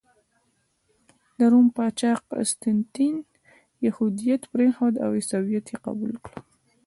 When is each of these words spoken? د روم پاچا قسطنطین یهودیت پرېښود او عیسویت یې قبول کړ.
د 1.37 1.39
روم 1.51 1.67
پاچا 1.75 2.11
قسطنطین 2.31 3.15
یهودیت 3.85 4.41
پرېښود 4.51 4.95
او 5.03 5.09
عیسویت 5.19 5.65
یې 5.71 5.77
قبول 5.85 6.13
کړ. 6.25 6.33